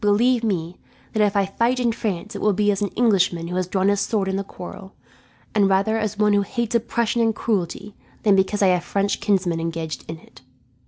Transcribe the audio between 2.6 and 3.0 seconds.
as an